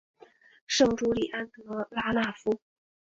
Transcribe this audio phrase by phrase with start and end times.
[0.65, 2.59] 圣朱利安德拉讷夫。